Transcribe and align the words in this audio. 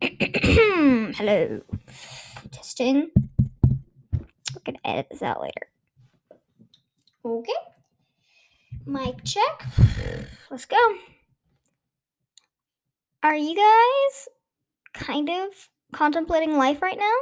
Hello. 0.00 1.60
Testing. 2.52 3.10
We're 4.14 4.62
gonna 4.64 4.78
edit 4.84 5.08
this 5.10 5.22
out 5.22 5.40
later. 5.40 5.68
Okay. 7.24 7.52
Mic 8.86 9.24
check. 9.24 9.66
Let's 10.50 10.66
go. 10.66 10.76
Are 13.22 13.36
you 13.36 13.56
guys 13.56 14.28
kind 14.94 15.28
of 15.28 15.68
contemplating 15.92 16.56
life 16.56 16.80
right 16.80 16.98
now? 16.98 17.14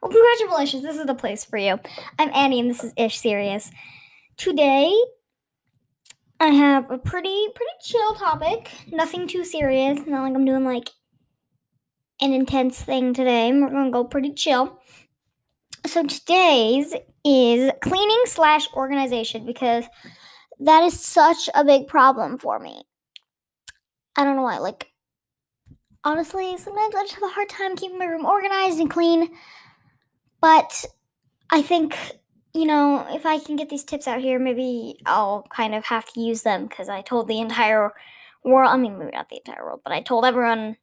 Well, 0.00 0.10
congratulations. 0.10 0.82
This 0.82 0.96
is 0.96 1.06
the 1.06 1.14
place 1.14 1.44
for 1.44 1.58
you. 1.58 1.78
I'm 2.18 2.30
Annie, 2.32 2.60
and 2.60 2.70
this 2.70 2.82
is 2.82 2.94
Ish 2.96 3.18
Serious. 3.18 3.70
Today, 4.38 4.94
I 6.40 6.48
have 6.48 6.90
a 6.90 6.96
pretty 6.96 7.48
pretty 7.54 7.72
chill 7.82 8.14
topic. 8.14 8.70
Nothing 8.90 9.28
too 9.28 9.44
serious. 9.44 10.00
Not 10.06 10.22
like 10.22 10.34
I'm 10.34 10.44
doing 10.46 10.64
like 10.64 10.90
an 12.20 12.32
intense 12.32 12.82
thing 12.82 13.14
today. 13.14 13.52
We're 13.52 13.70
gonna 13.70 13.90
go 13.90 14.04
pretty 14.04 14.32
chill. 14.32 14.80
So 15.86 16.04
today's 16.04 16.94
is 17.24 17.70
cleaning 17.82 18.22
slash 18.26 18.72
organization 18.74 19.44
because 19.46 19.84
that 20.60 20.82
is 20.82 20.98
such 20.98 21.48
a 21.54 21.64
big 21.64 21.86
problem 21.86 22.38
for 22.38 22.58
me. 22.58 22.84
I 24.16 24.24
don't 24.24 24.36
know 24.36 24.42
why. 24.42 24.58
Like 24.58 24.88
honestly, 26.04 26.56
sometimes 26.56 26.94
I 26.94 27.02
just 27.02 27.14
have 27.14 27.24
a 27.24 27.34
hard 27.34 27.48
time 27.48 27.76
keeping 27.76 27.98
my 27.98 28.06
room 28.06 28.24
organized 28.24 28.80
and 28.80 28.90
clean. 28.90 29.28
But 30.40 30.84
I 31.50 31.62
think 31.62 31.96
you 32.56 32.64
know, 32.64 33.06
if 33.10 33.26
I 33.26 33.38
can 33.38 33.56
get 33.56 33.68
these 33.68 33.84
tips 33.84 34.08
out 34.08 34.22
here, 34.22 34.38
maybe 34.38 34.98
I'll 35.04 35.46
kind 35.50 35.74
of 35.74 35.84
have 35.84 36.06
to 36.14 36.20
use 36.20 36.40
them 36.40 36.66
because 36.66 36.88
I 36.88 37.02
told 37.02 37.28
the 37.28 37.38
entire 37.38 37.92
world, 38.42 38.70
I 38.72 38.78
mean, 38.78 38.98
maybe 38.98 39.10
not 39.10 39.28
the 39.28 39.36
entire 39.36 39.62
world, 39.62 39.82
but 39.84 39.92
I 39.92 40.00
told 40.00 40.24
everyone 40.24 40.78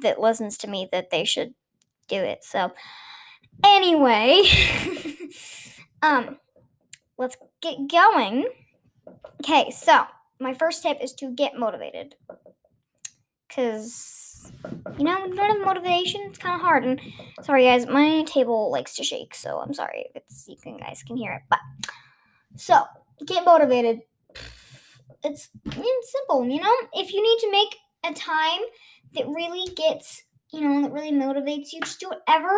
that 0.00 0.20
listens 0.20 0.56
to 0.58 0.68
me 0.68 0.88
that 0.92 1.10
they 1.10 1.24
should 1.24 1.54
do 2.08 2.16
it. 2.16 2.44
So, 2.44 2.72
anyway, 3.64 4.42
um, 6.02 6.38
let's 7.18 7.36
get 7.60 7.90
going. 7.90 8.46
Okay, 9.40 9.70
so 9.70 10.04
my 10.38 10.54
first 10.54 10.82
tip 10.82 10.98
is 11.00 11.12
to 11.14 11.30
get 11.30 11.58
motivated 11.58 12.14
because 13.48 14.32
you 14.98 15.04
know, 15.04 15.28
don't 15.34 15.64
motivation, 15.64 16.22
it's 16.22 16.38
kind 16.38 16.54
of 16.54 16.60
hard. 16.60 16.84
And 16.84 17.00
sorry, 17.42 17.64
guys, 17.64 17.86
my 17.86 18.22
table 18.24 18.70
likes 18.70 18.94
to 18.96 19.04
shake, 19.04 19.34
so 19.34 19.58
I'm 19.58 19.74
sorry 19.74 20.06
if 20.08 20.16
it's 20.16 20.46
you 20.48 20.56
guys 20.78 21.02
can 21.02 21.16
hear 21.16 21.32
it. 21.32 21.42
But 21.48 21.60
so 22.56 22.84
get 23.26 23.44
motivated. 23.44 24.00
It's, 25.24 25.50
it's 25.64 26.12
simple, 26.12 26.46
you 26.46 26.60
know. 26.60 26.74
If 26.94 27.12
you 27.12 27.22
need 27.22 27.38
to 27.40 27.50
make 27.50 27.76
a 28.04 28.12
time 28.14 28.60
that 29.14 29.26
really 29.28 29.72
gets, 29.74 30.22
you 30.52 30.60
know, 30.60 30.82
that 30.82 30.92
really 30.92 31.12
motivates 31.12 31.72
you, 31.72 31.80
just 31.80 32.00
do 32.00 32.08
whatever 32.08 32.50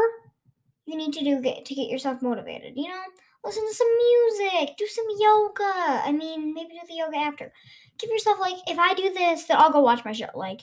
you 0.86 0.96
need 0.96 1.12
to 1.14 1.24
do 1.24 1.40
get, 1.40 1.64
to 1.64 1.74
get 1.74 1.88
yourself 1.88 2.22
motivated. 2.22 2.74
You 2.76 2.88
know, 2.88 3.02
listen 3.44 3.66
to 3.66 3.74
some 3.74 3.88
music, 3.96 4.76
do 4.76 4.86
some 4.86 5.06
yoga. 5.18 6.02
I 6.04 6.12
mean, 6.12 6.54
maybe 6.54 6.74
do 6.74 6.86
the 6.88 6.96
yoga 6.96 7.16
after. 7.16 7.52
Give 7.98 8.10
yourself 8.10 8.38
like, 8.40 8.56
if 8.66 8.78
I 8.78 8.94
do 8.94 9.12
this, 9.12 9.44
then 9.44 9.56
I'll 9.58 9.72
go 9.72 9.80
watch 9.80 10.04
my 10.04 10.12
show. 10.12 10.28
Like, 10.34 10.62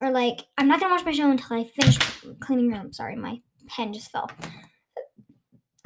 or 0.00 0.10
like 0.10 0.46
I'm 0.58 0.68
not 0.68 0.80
gonna 0.80 0.94
watch 0.94 1.04
my 1.04 1.12
show 1.12 1.30
until 1.30 1.56
I 1.56 1.64
finish 1.64 1.98
cleaning 2.40 2.70
room. 2.70 2.92
Sorry, 2.92 3.16
my 3.16 3.40
pen 3.68 3.92
just 3.92 4.10
fell. 4.10 4.30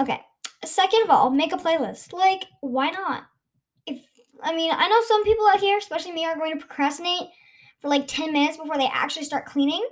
Okay. 0.00 0.20
Second 0.64 1.02
of 1.04 1.10
all, 1.10 1.30
make 1.30 1.52
a 1.52 1.56
playlist. 1.56 2.12
Like, 2.12 2.44
why 2.60 2.90
not? 2.90 3.24
If 3.86 4.00
I 4.42 4.54
mean, 4.54 4.72
I 4.74 4.88
know 4.88 5.00
some 5.06 5.24
people 5.24 5.46
out 5.48 5.60
here, 5.60 5.78
especially 5.78 6.12
me, 6.12 6.24
are 6.24 6.36
going 6.36 6.52
to 6.52 6.64
procrastinate 6.64 7.28
for 7.86 7.90
like 7.90 8.08
10 8.08 8.32
minutes 8.32 8.56
before 8.56 8.76
they 8.76 8.88
actually 8.92 9.24
start 9.24 9.46
cleaning. 9.46 9.86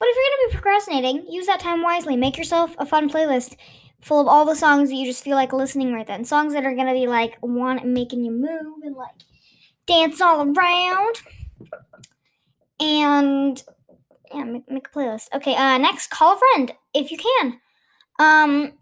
But 0.00 0.08
if 0.08 0.16
you're 0.16 0.24
gonna 0.24 0.48
be 0.48 0.54
procrastinating, 0.54 1.32
use 1.32 1.46
that 1.46 1.60
time 1.60 1.82
wisely. 1.82 2.16
Make 2.16 2.38
yourself 2.38 2.74
a 2.78 2.86
fun 2.86 3.10
playlist 3.10 3.56
full 4.00 4.20
of 4.20 4.28
all 4.28 4.44
the 4.44 4.54
songs 4.54 4.88
that 4.88 4.94
you 4.94 5.04
just 5.04 5.24
feel 5.24 5.34
like 5.36 5.52
listening 5.52 5.92
right 5.92 6.06
then. 6.06 6.24
Songs 6.24 6.54
that 6.54 6.64
are 6.64 6.74
gonna 6.74 6.94
be 6.94 7.06
like 7.06 7.36
want 7.42 7.84
making 7.84 8.24
you 8.24 8.30
move 8.30 8.82
and 8.82 8.96
like 8.96 9.14
dance 9.86 10.20
all 10.20 10.42
around 10.42 11.16
and 12.80 13.62
yeah, 14.32 14.44
make, 14.44 14.70
make 14.70 14.88
a 14.88 14.90
playlist. 14.90 15.28
Okay, 15.34 15.54
uh, 15.54 15.78
next, 15.78 16.10
call 16.10 16.36
a 16.36 16.38
friend 16.38 16.72
if 16.94 17.10
you 17.10 17.18
can. 17.18 17.60
Um, 18.18 18.72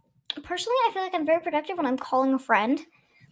personally, 0.42 0.76
I 0.86 0.90
feel 0.92 1.02
like 1.02 1.14
I'm 1.14 1.26
very 1.26 1.40
productive 1.40 1.76
when 1.76 1.86
I'm 1.86 1.98
calling 1.98 2.34
a 2.34 2.38
friend. 2.38 2.80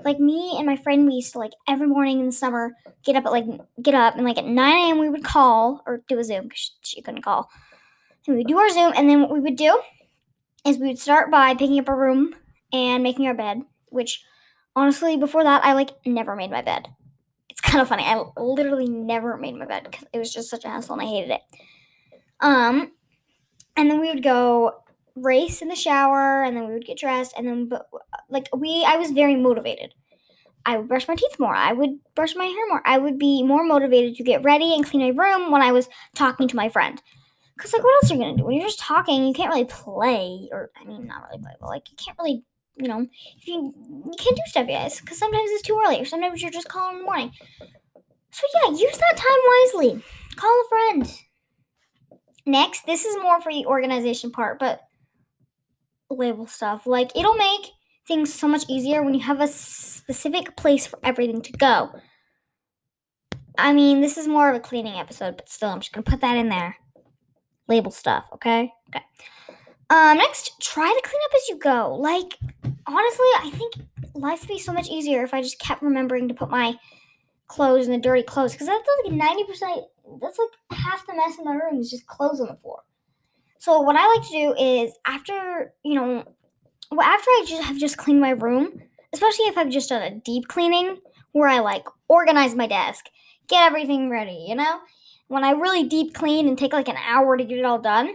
Like 0.04 0.18
me 0.18 0.54
and 0.56 0.66
my 0.66 0.76
friend, 0.76 1.06
we 1.06 1.14
used 1.14 1.32
to 1.32 1.38
like 1.38 1.52
every 1.68 1.86
morning 1.86 2.20
in 2.20 2.26
the 2.26 2.32
summer 2.32 2.72
get 3.04 3.16
up 3.16 3.26
at 3.26 3.32
like 3.32 3.46
get 3.82 3.94
up 3.94 4.16
and 4.16 4.24
like 4.24 4.38
at 4.38 4.46
9 4.46 4.72
a.m. 4.90 4.98
we 4.98 5.08
would 5.08 5.24
call 5.24 5.82
or 5.86 6.02
do 6.08 6.18
a 6.18 6.24
Zoom 6.24 6.44
because 6.44 6.72
she, 6.82 7.00
couldn't 7.02 7.22
call. 7.22 7.50
And 8.26 8.34
we 8.36 8.40
would 8.40 8.48
do 8.48 8.58
our 8.58 8.70
Zoom, 8.70 8.92
and 8.96 9.08
then 9.08 9.20
what 9.22 9.30
we 9.32 9.40
would 9.40 9.56
do 9.56 9.80
is 10.66 10.78
we 10.78 10.88
would 10.88 10.98
start 10.98 11.30
by 11.30 11.54
picking 11.54 11.78
up 11.78 11.88
a 11.88 11.94
room 11.94 12.34
and 12.72 13.02
making 13.02 13.26
our 13.26 13.34
bed. 13.34 13.62
Which 13.90 14.24
honestly, 14.76 15.16
before 15.16 15.44
that, 15.44 15.64
I 15.64 15.74
like 15.74 15.90
never 16.06 16.36
made 16.36 16.50
my 16.50 16.62
bed 16.62 16.88
It's 17.50 17.60
kind 17.62 17.82
of 17.82 17.88
funny. 17.88 18.04
I 18.04 18.24
literally 18.38 18.88
never 18.88 19.36
made 19.38 19.56
my 19.56 19.66
bed 19.66 19.84
because 19.84 20.06
it 20.12 20.18
was 20.18 20.32
just 20.32 20.50
such 20.50 20.64
a 20.64 20.68
hassle 20.68 20.94
and 20.94 21.02
I 21.02 21.06
hated 21.06 21.30
it. 21.32 21.42
Um, 22.40 22.92
and 23.76 23.90
then 23.90 24.00
we 24.00 24.08
would 24.08 24.22
go 24.22 24.83
race 25.16 25.62
in 25.62 25.68
the 25.68 25.76
shower, 25.76 26.42
and 26.42 26.56
then 26.56 26.66
we 26.66 26.74
would 26.74 26.86
get 26.86 26.98
dressed, 26.98 27.34
and 27.36 27.46
then 27.46 27.68
but 27.68 27.88
like 28.28 28.48
we, 28.56 28.84
I 28.86 28.96
was 28.96 29.10
very 29.10 29.36
motivated. 29.36 29.94
I 30.66 30.78
would 30.78 30.88
brush 30.88 31.06
my 31.08 31.14
teeth 31.14 31.38
more. 31.38 31.54
I 31.54 31.72
would 31.72 31.98
brush 32.14 32.34
my 32.34 32.46
hair 32.46 32.68
more. 32.68 32.82
I 32.86 32.98
would 32.98 33.18
be 33.18 33.42
more 33.42 33.64
motivated 33.64 34.16
to 34.16 34.24
get 34.24 34.42
ready 34.42 34.74
and 34.74 34.84
clean 34.84 35.02
my 35.02 35.22
room 35.22 35.50
when 35.50 35.60
I 35.60 35.72
was 35.72 35.88
talking 36.14 36.48
to 36.48 36.56
my 36.56 36.68
friend. 36.68 37.02
Cause 37.58 37.72
like, 37.72 37.84
what 37.84 37.94
else 38.02 38.10
are 38.10 38.14
you 38.14 38.20
gonna 38.20 38.36
do 38.36 38.44
when 38.44 38.56
you're 38.56 38.64
just 38.66 38.80
talking? 38.80 39.26
You 39.26 39.34
can't 39.34 39.50
really 39.50 39.66
play, 39.66 40.48
or 40.50 40.70
I 40.80 40.84
mean, 40.84 41.06
not 41.06 41.22
really 41.28 41.42
play, 41.42 41.52
but 41.60 41.68
like 41.68 41.88
you 41.90 41.96
can't 41.96 42.18
really 42.18 42.44
you 42.76 42.88
know, 42.88 43.06
you 43.42 43.72
you 43.76 44.14
can't 44.18 44.36
do 44.36 44.42
stuff, 44.46 44.66
guys, 44.66 45.00
because 45.00 45.18
sometimes 45.18 45.50
it's 45.50 45.62
too 45.62 45.80
early, 45.84 46.00
or 46.00 46.04
sometimes 46.04 46.42
you're 46.42 46.50
just 46.50 46.68
calling 46.68 46.96
in 46.96 47.00
the 47.00 47.04
morning. 47.04 47.30
So 48.30 48.46
yeah, 48.54 48.70
use 48.70 48.98
that 48.98 49.16
time 49.16 49.84
wisely. 49.84 50.04
Call 50.36 50.50
a 50.50 50.68
friend. 50.68 51.20
Next, 52.46 52.84
this 52.84 53.04
is 53.04 53.16
more 53.22 53.40
for 53.40 53.52
the 53.52 53.66
organization 53.66 54.30
part, 54.30 54.58
but 54.58 54.80
label 56.16 56.46
stuff. 56.46 56.86
Like 56.86 57.10
it'll 57.16 57.34
make 57.34 57.70
things 58.06 58.32
so 58.32 58.48
much 58.48 58.64
easier 58.68 59.02
when 59.02 59.14
you 59.14 59.20
have 59.20 59.40
a 59.40 59.48
specific 59.48 60.56
place 60.56 60.86
for 60.86 60.98
everything 61.02 61.42
to 61.42 61.52
go. 61.52 61.90
I 63.56 63.72
mean, 63.72 64.00
this 64.00 64.18
is 64.18 64.26
more 64.26 64.50
of 64.50 64.56
a 64.56 64.60
cleaning 64.60 64.94
episode, 64.94 65.36
but 65.36 65.48
still, 65.48 65.70
I'm 65.70 65.80
just 65.80 65.92
gonna 65.92 66.04
put 66.04 66.20
that 66.20 66.36
in 66.36 66.48
there. 66.48 66.76
Label 67.68 67.90
stuff, 67.90 68.28
okay? 68.34 68.72
Okay. 68.90 69.04
Um, 69.90 70.18
next, 70.18 70.60
try 70.60 70.86
to 70.92 71.08
clean 71.08 71.20
up 71.24 71.34
as 71.34 71.48
you 71.48 71.56
go. 71.56 71.94
Like, 71.96 72.38
honestly, 72.86 73.26
I 73.38 73.50
think 73.54 73.74
life 74.14 74.40
would 74.40 74.48
be 74.48 74.58
so 74.58 74.72
much 74.72 74.88
easier 74.88 75.22
if 75.22 75.34
I 75.34 75.42
just 75.42 75.58
kept 75.58 75.82
remembering 75.82 76.28
to 76.28 76.34
put 76.34 76.50
my 76.50 76.74
clothes 77.48 77.86
in 77.86 77.92
the 77.92 77.98
dirty 77.98 78.22
clothes. 78.22 78.52
Because 78.52 78.66
that's 78.66 78.88
like 79.04 79.12
90%, 79.12 79.84
that's 80.20 80.38
like 80.38 80.78
half 80.78 81.06
the 81.06 81.14
mess 81.14 81.38
in 81.38 81.44
my 81.44 81.54
room 81.54 81.78
is 81.78 81.90
just 81.90 82.06
clothes 82.06 82.40
on 82.40 82.48
the 82.48 82.56
floor. 82.56 82.80
So, 83.64 83.80
what 83.80 83.96
I 83.96 84.06
like 84.06 84.26
to 84.26 84.30
do 84.30 84.54
is 84.62 84.92
after, 85.06 85.72
you 85.82 85.94
know, 85.94 86.22
well, 86.90 87.00
after 87.00 87.30
I 87.30 87.46
just 87.48 87.62
have 87.62 87.78
just 87.78 87.96
cleaned 87.96 88.20
my 88.20 88.28
room, 88.28 88.82
especially 89.14 89.46
if 89.46 89.56
I've 89.56 89.70
just 89.70 89.88
done 89.88 90.02
a 90.02 90.20
deep 90.20 90.48
cleaning 90.48 90.98
where 91.32 91.48
I 91.48 91.60
like 91.60 91.86
organize 92.06 92.54
my 92.54 92.66
desk, 92.66 93.06
get 93.48 93.66
everything 93.66 94.10
ready, 94.10 94.44
you 94.46 94.54
know? 94.54 94.80
When 95.28 95.44
I 95.44 95.52
really 95.52 95.82
deep 95.82 96.12
clean 96.12 96.46
and 96.46 96.58
take 96.58 96.74
like 96.74 96.88
an 96.88 96.98
hour 96.98 97.38
to 97.38 97.44
get 97.44 97.56
it 97.56 97.64
all 97.64 97.78
done, 97.78 98.10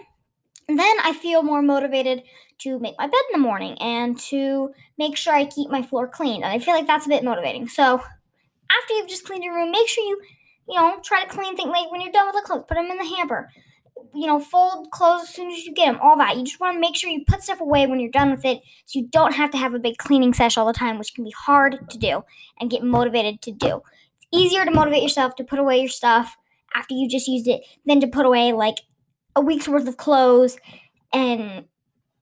then 0.68 0.96
I 1.04 1.14
feel 1.20 1.42
more 1.42 1.64
motivated 1.64 2.22
to 2.60 2.78
make 2.78 2.94
my 3.00 3.08
bed 3.08 3.22
in 3.34 3.42
the 3.42 3.48
morning 3.48 3.76
and 3.82 4.20
to 4.30 4.70
make 5.00 5.18
sure 5.18 5.34
I 5.34 5.46
keep 5.46 5.72
my 5.72 5.82
floor 5.82 6.08
clean. 6.08 6.44
And 6.44 6.54
I 6.54 6.60
feel 6.60 6.76
like 6.76 6.86
that's 6.86 7.08
a 7.08 7.10
bit 7.10 7.24
motivating. 7.24 7.68
So 7.70 7.96
after 7.96 8.94
you've 8.94 9.10
just 9.10 9.26
cleaned 9.26 9.44
your 9.44 9.56
room, 9.56 9.72
make 9.72 9.88
sure 9.88 10.04
you, 10.04 10.22
you 10.68 10.80
know, 10.80 11.00
try 11.04 11.24
to 11.24 11.30
clean 11.30 11.56
things. 11.56 11.72
Like 11.72 11.90
when 11.92 12.02
you're 12.02 12.12
done 12.12 12.28
with 12.28 12.36
the 12.36 12.44
clothes, 12.46 12.66
put 12.68 12.76
them 12.76 12.92
in 12.92 13.00
the 13.00 13.16
hamper. 13.16 13.50
You 14.14 14.28
know, 14.28 14.40
fold 14.40 14.92
clothes 14.92 15.24
as 15.24 15.30
soon 15.30 15.52
as 15.52 15.66
you 15.66 15.74
get 15.74 15.86
them. 15.86 16.00
All 16.02 16.18
that. 16.18 16.38
You 16.38 16.44
just 16.44 16.60
want 16.60 16.76
to 16.76 16.80
make 16.80 16.96
sure 16.96 17.10
you 17.10 17.24
put 17.28 17.44
stuff 17.44 17.62
away 17.62 17.88
when 17.88 18.00
you're 18.00 18.12
done 18.12 18.32
with 18.32 18.46
it, 18.46 18.62
so 18.86 19.00
you 19.00 19.08
don't 19.12 19.34
have 19.34 19.52
to 19.52 19.58
have 19.58 19.74
a 19.74 19.80
big 19.80 19.98
cleaning 19.98 20.34
sesh 20.34 20.58
all 20.58 20.66
the 20.66 20.74
time, 20.74 20.98
which 20.98 21.14
can 21.14 21.24
be 21.24 21.34
hard 21.38 21.90
to 21.90 21.98
do 21.98 22.24
and 22.60 22.72
get 22.72 22.84
motivated 22.84 23.42
to 23.44 23.52
do. 23.52 23.82
It's 24.18 24.28
easier 24.32 24.66
to 24.66 24.72
motivate 24.72 25.04
yourself 25.04 25.36
to 25.36 25.44
put 25.44 25.60
away 25.60 25.80
your 25.80 25.90
stuff 25.90 26.38
after 26.74 26.94
you 26.94 27.10
just 27.10 27.28
used 27.28 27.48
it 27.48 27.62
than 27.86 28.00
to 28.02 28.08
put 28.08 28.26
away 28.26 28.54
like 28.54 28.82
a 29.36 29.42
week's 29.42 29.68
worth 29.68 29.88
of 29.88 29.98
clothes 29.98 30.58
and 31.14 31.66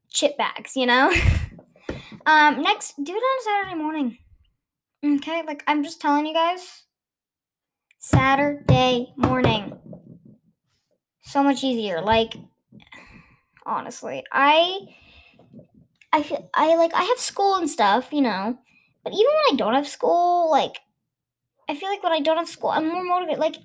chip 0.10 0.38
bags, 0.38 0.76
you 0.76 0.86
know? 0.86 1.10
um, 2.26 2.62
next, 2.62 2.96
do 3.04 3.14
it 3.14 3.16
on 3.16 3.44
Saturday 3.44 3.76
morning. 3.76 4.18
Okay, 5.06 5.44
like 5.46 5.64
I'm 5.68 5.84
just 5.84 6.02
telling 6.02 6.26
you 6.26 6.34
guys. 6.34 6.84
Saturday 8.00 9.14
morning. 9.16 9.78
So 11.22 11.44
much 11.44 11.64
easier. 11.64 12.02
Like 12.02 12.34
honestly, 13.66 14.24
I 14.32 14.88
I 16.12 16.24
feel 16.24 16.50
I 16.54 16.76
like 16.76 16.94
I 16.94 17.04
have 17.04 17.20
school 17.20 17.56
and 17.56 17.70
stuff, 17.70 18.12
you 18.12 18.22
know. 18.22 18.58
But 19.04 19.14
even 19.14 19.26
when 19.28 19.54
I 19.54 19.56
don't 19.58 19.74
have 19.74 19.88
school, 19.88 20.50
like 20.52 20.78
I 21.70 21.76
feel 21.76 21.90
like 21.90 22.04
when 22.04 22.14
I 22.14 22.22
don't 22.22 22.38
have 22.38 22.50
school, 22.50 22.72
I'm 22.72 22.90
more 22.90 23.04
motivated. 23.04 23.40
Like 23.40 23.58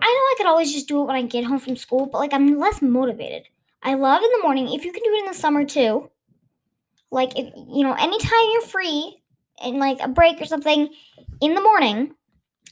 I 0.00 0.06
know 0.06 0.06
I 0.06 0.34
could 0.38 0.46
always 0.48 0.72
just 0.72 0.88
do 0.88 1.02
it 1.02 1.06
when 1.06 1.16
I 1.16 1.22
get 1.22 1.44
home 1.44 1.58
from 1.60 1.76
school, 1.76 2.06
but 2.06 2.18
like 2.18 2.34
I'm 2.34 2.58
less 2.58 2.82
motivated. 2.82 3.44
I 3.82 3.94
love 3.94 4.22
in 4.22 4.30
the 4.32 4.42
morning. 4.42 4.72
If 4.72 4.84
you 4.84 4.92
can 4.92 5.02
do 5.04 5.14
it 5.14 5.20
in 5.20 5.26
the 5.26 5.34
summer 5.34 5.64
too, 5.64 6.10
like 7.10 7.38
if 7.38 7.52
you 7.54 7.84
know, 7.84 7.94
anytime 7.94 8.48
you're 8.52 8.62
free 8.62 9.22
and 9.62 9.78
like 9.78 9.98
a 10.00 10.08
break 10.08 10.40
or 10.40 10.46
something 10.46 10.88
in 11.40 11.54
the 11.54 11.60
morning, 11.60 12.14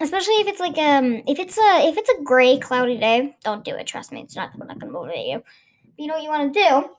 especially 0.00 0.34
if 0.34 0.48
it's 0.48 0.60
like 0.60 0.78
um 0.78 1.22
if 1.26 1.38
it's 1.38 1.58
a 1.58 1.88
if 1.88 1.96
it's 1.96 2.10
a 2.10 2.22
gray 2.22 2.58
cloudy 2.58 2.98
day, 2.98 3.36
don't 3.44 3.64
do 3.64 3.74
it. 3.76 3.86
Trust 3.86 4.12
me, 4.12 4.22
it's 4.22 4.36
not 4.36 4.56
not 4.58 4.78
gonna 4.78 4.92
motivate 4.92 5.26
you. 5.26 5.42
But 5.84 5.98
you 5.98 6.06
know 6.06 6.14
what 6.14 6.22
you 6.22 6.30
want 6.30 6.54
to 6.54 6.60
do 6.60 6.90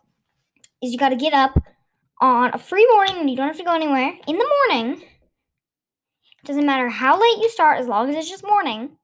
is 0.82 0.92
you 0.92 0.98
got 0.98 1.10
to 1.10 1.16
get 1.16 1.34
up 1.34 1.62
on 2.20 2.52
a 2.54 2.58
free 2.58 2.88
morning 2.94 3.18
and 3.18 3.30
you 3.30 3.36
don't 3.36 3.48
have 3.48 3.58
to 3.58 3.64
go 3.64 3.76
anywhere 3.76 4.14
in 4.28 4.38
the 4.38 4.52
morning. 4.70 5.04
Doesn't 6.44 6.66
matter 6.66 6.90
how 6.90 7.20
late 7.20 7.38
you 7.38 7.50
start, 7.50 7.80
as 7.80 7.88
long 7.88 8.10
as 8.10 8.16
it's 8.16 8.30
just 8.30 8.44
morning. 8.44 8.98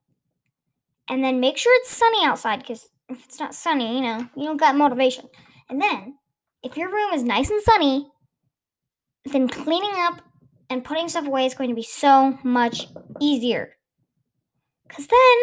And 1.09 1.23
then 1.23 1.39
make 1.39 1.57
sure 1.57 1.73
it's 1.75 1.95
sunny 1.95 2.25
outside 2.25 2.59
because 2.59 2.89
if 3.09 3.23
it's 3.25 3.39
not 3.39 3.53
sunny, 3.53 3.95
you 3.95 4.01
know, 4.01 4.27
you 4.35 4.43
don't 4.45 4.59
got 4.59 4.75
motivation. 4.75 5.25
And 5.69 5.81
then, 5.81 6.15
if 6.63 6.75
your 6.75 6.89
room 6.89 7.13
is 7.13 7.23
nice 7.23 7.49
and 7.49 7.61
sunny, 7.61 8.11
then 9.25 9.47
cleaning 9.47 9.93
up 9.95 10.21
and 10.69 10.83
putting 10.83 11.07
stuff 11.07 11.27
away 11.27 11.45
is 11.45 11.53
going 11.53 11.69
to 11.69 11.75
be 11.75 11.83
so 11.83 12.37
much 12.43 12.87
easier. 13.21 13.76
Because 14.87 15.07
then, 15.07 15.37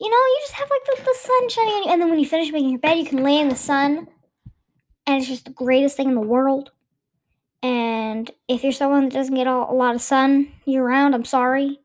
you 0.00 0.10
know, 0.10 0.16
you 0.16 0.38
just 0.42 0.54
have 0.54 0.70
like 0.70 0.84
the, 0.84 1.02
the 1.02 1.14
sun 1.18 1.48
shining 1.48 1.74
on 1.74 1.82
you. 1.84 1.90
And 1.90 2.00
then 2.00 2.10
when 2.10 2.18
you 2.18 2.26
finish 2.26 2.52
making 2.52 2.70
your 2.70 2.78
bed, 2.78 2.98
you 2.98 3.04
can 3.04 3.22
lay 3.24 3.38
in 3.38 3.48
the 3.48 3.56
sun. 3.56 4.08
And 5.06 5.18
it's 5.18 5.28
just 5.28 5.46
the 5.46 5.50
greatest 5.50 5.96
thing 5.96 6.08
in 6.08 6.14
the 6.14 6.20
world. 6.20 6.70
And 7.62 8.30
if 8.46 8.62
you're 8.62 8.72
someone 8.72 9.04
that 9.04 9.14
doesn't 9.14 9.34
get 9.34 9.46
a, 9.46 9.50
a 9.50 9.74
lot 9.74 9.94
of 9.94 10.02
sun 10.02 10.52
year 10.64 10.86
round, 10.86 11.14
I'm 11.14 11.24
sorry. 11.24 11.80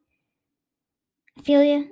I 1.38 1.42
feel 1.42 1.63
you. 1.63 1.90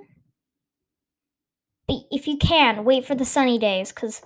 But 1.88 1.96
if 2.10 2.28
you 2.28 2.36
can, 2.36 2.84
wait 2.84 3.04
for 3.04 3.14
the 3.14 3.24
sunny 3.24 3.58
days 3.58 3.92
because 3.92 4.22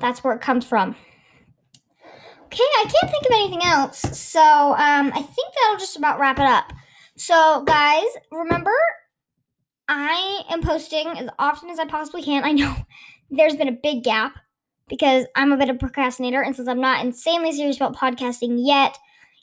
that's 0.00 0.24
where 0.24 0.34
it 0.34 0.40
comes 0.40 0.64
from. 0.64 0.96
Okay, 2.46 2.62
I 2.62 2.84
can't 2.84 3.12
think 3.12 3.26
of 3.26 3.32
anything 3.32 3.62
else. 3.62 3.98
So 4.18 4.40
um, 4.40 5.12
I 5.14 5.20
think 5.20 5.54
that'll 5.60 5.78
just 5.78 5.96
about 5.96 6.18
wrap 6.18 6.38
it 6.38 6.46
up. 6.46 6.72
So, 7.16 7.64
guys, 7.66 8.06
remember, 8.30 8.72
I 9.88 10.42
am 10.50 10.62
posting 10.62 11.06
as 11.08 11.28
often 11.38 11.70
as 11.70 11.78
I 11.78 11.86
possibly 11.86 12.22
can. 12.22 12.44
I 12.44 12.52
know 12.52 12.74
there's 13.30 13.56
been 13.56 13.68
a 13.68 13.72
big 13.72 14.04
gap 14.04 14.34
because 14.88 15.26
I'm 15.34 15.52
a 15.52 15.56
bit 15.56 15.70
of 15.70 15.76
a 15.76 15.78
procrastinator, 15.78 16.42
and 16.42 16.54
since 16.54 16.68
I'm 16.68 16.80
not 16.80 17.04
insanely 17.04 17.52
serious 17.52 17.76
about 17.76 17.96
podcasting 17.96 18.56
yet, 18.58 18.96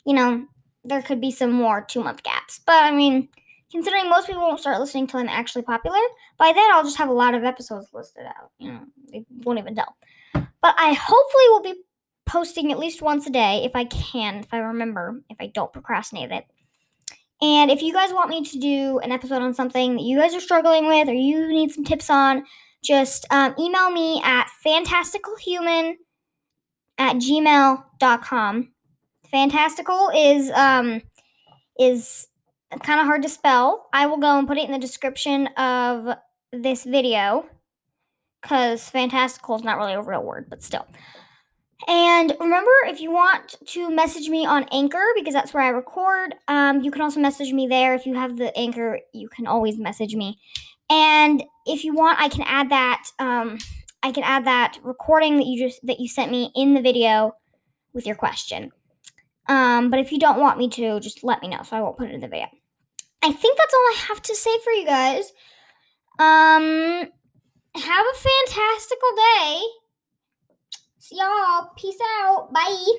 you 0.06 0.14
know, 0.14 0.46
there 0.84 1.02
could 1.02 1.22
be 1.22 1.32
some 1.32 1.52
more 1.52 1.82
two 1.82 2.04
month 2.04 2.24
gaps. 2.24 2.60
But 2.66 2.84
I 2.84 2.92
mean, 2.92 3.30
considering 3.72 4.10
most 4.10 4.28
people 4.28 4.42
won't 4.42 4.60
start 4.60 4.80
listening 4.80 5.08
till 5.08 5.20
I'm 5.20 5.30
actually 5.30 5.64
popular, 5.64 6.00
by 6.38 6.52
then 6.54 6.72
I'll 6.72 6.84
just 6.84 6.98
have 6.98 7.10
a 7.10 7.14
lot 7.14 7.34
of 7.34 7.44
episodes 7.44 7.88
listed 7.94 8.26
out. 8.26 8.52
You 8.60 8.74
know, 8.74 8.82
they 9.12 9.26
won't 9.44 9.60
even 9.60 9.76
tell. 9.76 9.96
But 10.34 10.76
I 10.78 10.94
hopefully 10.94 11.44
will 11.50 11.62
be 11.62 11.82
posting 12.26 12.72
at 12.72 12.80
least 12.80 13.02
once 13.02 13.28
a 13.28 13.30
day 13.30 13.64
if 13.66 13.76
I 13.76 13.86
can, 13.86 14.38
if 14.38 14.54
I 14.54 14.58
remember, 14.58 15.22
if 15.30 15.38
I 15.40 15.48
don't 15.48 15.72
procrastinate 15.72 16.32
it. 16.32 16.46
And 17.46 17.70
if 17.70 17.84
you 17.84 17.94
guys 17.94 18.12
want 18.12 18.32
me 18.32 18.44
to 18.44 18.58
do 18.58 18.98
an 19.00 19.12
episode 19.12 19.44
on 19.44 19.54
something 19.54 19.98
that 19.98 20.02
you 20.02 20.18
guys 20.18 20.34
are 20.34 20.40
struggling 20.40 20.88
with 20.88 21.08
or 21.08 21.14
you 21.14 21.48
need 21.48 21.72
some 21.72 21.84
tips 21.84 22.10
on, 22.10 22.44
just 22.84 23.28
um, 23.30 23.54
email 23.60 23.92
me 23.92 24.20
at 24.24 24.48
fantasticalhuman 24.66 25.94
at 26.98 27.18
gmail.com. 27.18 28.72
Fantastical 29.30 30.10
is 30.16 30.50
um, 30.56 31.04
is 31.80 32.28
kind 32.82 33.00
of 33.00 33.06
hard 33.06 33.22
to 33.22 33.30
spell. 33.30 33.90
I 33.94 34.08
will 34.08 34.18
go 34.18 34.40
and 34.40 34.48
put 34.48 34.58
it 34.58 34.66
in 34.66 34.72
the 34.72 34.80
description 34.80 35.46
of 35.56 36.18
this 36.52 36.84
video 36.84 37.46
because 38.42 38.90
fantastical 38.90 39.56
is 39.56 39.64
not 39.64 39.78
really 39.78 39.94
a 39.94 40.02
real 40.02 40.24
word, 40.24 40.48
but 40.50 40.64
still. 40.64 40.88
And 41.88 42.34
remember, 42.40 42.72
if 42.86 43.02
you 43.02 43.12
want 43.12 43.56
to 43.68 43.90
message 43.90 44.30
me 44.30 44.46
on 44.46 44.66
Anchor, 44.72 45.04
because 45.16 45.34
that's 45.34 45.54
where 45.54 45.64
I 45.64 45.70
record, 45.70 46.36
um, 46.48 46.82
you 46.82 46.90
can 46.90 47.02
also 47.02 47.20
message 47.20 47.52
me 47.52 47.68
there. 47.68 47.94
If 47.94 48.06
you 48.06 48.16
have 48.16 48.38
the 48.38 48.58
Anchor, 48.58 49.00
you 49.14 49.28
can 49.28 49.46
always 49.46 49.78
message 49.78 50.16
me. 50.16 50.40
And 50.90 51.44
if 51.66 51.84
you 51.84 51.94
want, 51.94 52.20
I 52.20 52.30
can 52.30 52.44
add 52.48 52.70
that. 52.70 53.04
Um, 53.20 53.58
I 54.02 54.12
can 54.12 54.24
add 54.24 54.46
that 54.46 54.78
recording 54.84 55.38
that 55.38 55.48
you 55.48 55.68
just 55.68 55.86
that 55.86 56.00
you 56.00 56.08
sent 56.08 56.32
me 56.32 56.52
in 56.56 56.76
the 56.76 56.82
video 56.82 57.34
with 57.94 58.06
your 58.06 58.16
question. 58.16 58.72
Um, 59.48 59.90
but 59.90 60.00
if 60.00 60.12
you 60.12 60.20
don't 60.20 60.40
want 60.40 60.58
me 60.58 60.70
to, 60.70 61.00
just 61.00 61.24
let 61.24 61.42
me 61.42 61.48
know 61.48 61.62
so 61.64 61.76
I 61.76 61.82
won't 61.82 61.98
put 61.98 62.10
it 62.10 62.14
in 62.14 62.22
the 62.22 62.28
video. 62.28 62.48
I 63.22 63.32
think 63.32 63.58
that's 63.58 63.74
all 63.74 63.80
I 63.80 63.96
have 64.08 64.22
to 64.22 64.36
say 64.36 64.58
for 64.60 64.72
you 64.72 64.86
guys. 64.86 65.32
Um, 66.20 67.10
have 67.76 68.06
a 68.06 68.18
fantastical 68.18 69.10
day. 69.16 69.62
See 71.08 71.18
y'all. 71.20 71.70
Peace 71.78 72.00
out. 72.18 72.52
Bye. 72.52 72.86